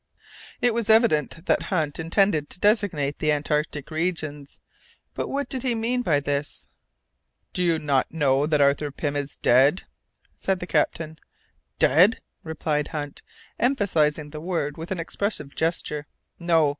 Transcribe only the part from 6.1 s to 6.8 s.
this?